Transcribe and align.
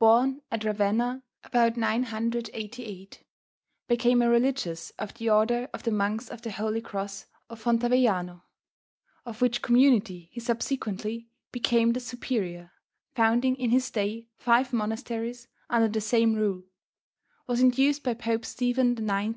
Born 0.00 0.42
at 0.50 0.64
Ravenna 0.64 1.22
about 1.44 1.76
988; 1.76 3.22
became 3.86 4.20
a 4.20 4.28
"religious" 4.28 4.90
of 4.98 5.14
the 5.14 5.30
order 5.30 5.70
of 5.72 5.84
the 5.84 5.92
Monks 5.92 6.28
of 6.28 6.42
the 6.42 6.50
Holy 6.50 6.80
Cross 6.80 7.26
of 7.48 7.62
Fontavellano, 7.62 8.42
of 9.24 9.40
which 9.40 9.62
community 9.62 10.28
he 10.32 10.40
subsequently 10.40 11.30
became 11.52 11.92
the 11.92 12.00
Superior, 12.00 12.72
founding 13.14 13.54
in 13.54 13.70
his 13.70 13.92
day 13.92 14.26
five 14.38 14.72
monasteries 14.72 15.46
under 15.68 15.86
the 15.86 16.00
same 16.00 16.34
rule; 16.34 16.64
was 17.46 17.60
induced 17.60 18.02
by 18.02 18.14
Pope 18.14 18.44
Stephen 18.44 18.98
IX. 19.08 19.28